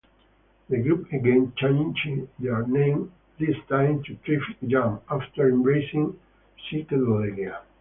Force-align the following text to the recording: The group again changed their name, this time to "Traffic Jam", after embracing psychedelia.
The 0.69 0.79
group 0.81 1.13
again 1.13 1.53
changed 1.57 2.27
their 2.39 2.65
name, 2.65 3.11
this 3.39 3.55
time 3.69 4.01
to 4.05 4.15
"Traffic 4.25 4.57
Jam", 4.65 4.99
after 5.11 5.47
embracing 5.47 6.17
psychedelia. 6.57 7.59